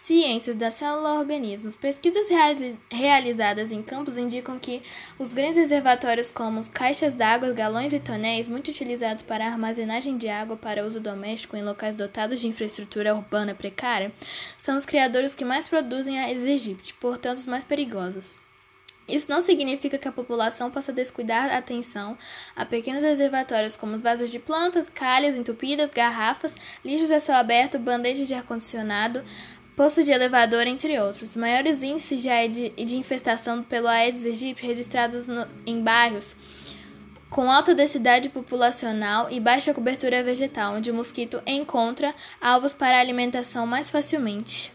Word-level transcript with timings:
Ciências 0.00 0.54
da 0.54 0.70
célula-organismos. 0.70 1.76
Pesquisas 1.76 2.28
realizadas 2.88 3.72
em 3.72 3.82
campos 3.82 4.16
indicam 4.16 4.56
que 4.56 4.80
os 5.18 5.32
grandes 5.32 5.58
reservatórios, 5.58 6.30
como 6.30 6.64
caixas 6.70 7.14
d'água, 7.14 7.52
galões 7.52 7.92
e 7.92 7.98
tonéis, 7.98 8.46
muito 8.46 8.68
utilizados 8.70 9.24
para 9.24 9.44
a 9.44 9.48
armazenagem 9.48 10.16
de 10.16 10.28
água 10.28 10.56
para 10.56 10.86
uso 10.86 11.00
doméstico 11.00 11.56
em 11.56 11.64
locais 11.64 11.96
dotados 11.96 12.40
de 12.40 12.46
infraestrutura 12.46 13.14
urbana 13.14 13.56
precária, 13.56 14.12
são 14.56 14.76
os 14.76 14.86
criadores 14.86 15.34
que 15.34 15.44
mais 15.44 15.66
produzem 15.66 16.18
a 16.18 16.32
Egipte, 16.32 16.94
portanto, 16.94 17.38
os 17.38 17.46
mais 17.46 17.64
perigosos. 17.64 18.32
Isso 19.08 19.30
não 19.30 19.40
significa 19.40 19.96
que 19.96 20.06
a 20.06 20.12
população 20.12 20.70
possa 20.70 20.92
descuidar 20.92 21.50
a 21.50 21.56
atenção 21.56 22.16
a 22.54 22.66
pequenos 22.66 23.02
reservatórios 23.02 23.74
como 23.74 23.94
os 23.94 24.02
vasos 24.02 24.30
de 24.30 24.38
plantas, 24.38 24.86
calhas 24.90 25.34
entupidas, 25.34 25.88
garrafas, 25.88 26.54
lixos 26.84 27.10
a 27.10 27.18
céu 27.18 27.36
aberto, 27.36 27.78
bandejas 27.78 28.28
de 28.28 28.34
ar-condicionado, 28.34 29.24
poços 29.78 30.04
de 30.04 30.10
elevador, 30.10 30.66
entre 30.66 30.98
outros. 30.98 31.30
Os 31.30 31.36
maiores 31.36 31.84
índices 31.84 32.20
de, 32.20 32.28
Aedes, 32.28 32.72
de 32.76 32.96
infestação 32.96 33.62
pelo 33.62 33.86
Aedes 33.86 34.26
aegypti 34.26 34.66
registrados 34.66 35.28
no, 35.28 35.46
em 35.64 35.80
bairros 35.80 36.34
com 37.30 37.48
alta 37.48 37.74
densidade 37.74 38.28
populacional 38.28 39.30
e 39.30 39.38
baixa 39.38 39.72
cobertura 39.72 40.24
vegetal, 40.24 40.74
onde 40.74 40.90
o 40.90 40.94
mosquito 40.94 41.40
encontra 41.46 42.12
alvos 42.40 42.72
para 42.72 42.98
alimentação 42.98 43.66
mais 43.68 43.88
facilmente. 43.88 44.72